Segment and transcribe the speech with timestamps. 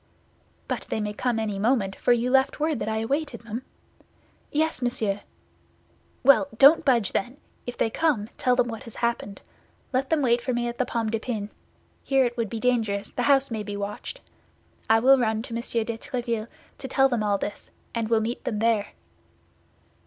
[0.67, 3.61] "But they may come any moment, for you left word that I awaited them?"
[4.51, 5.21] "Yes, monsieur."
[6.23, 9.41] "Well, don't budge, then; if they come, tell them what has happened.
[9.93, 11.51] Let them wait for me at the Pomme de Pin.
[12.03, 14.21] Here it would be dangerous; the house may be watched.
[14.89, 16.47] I will run to Monsieur de Tréville
[16.79, 18.93] to tell them all this, and will meet them there."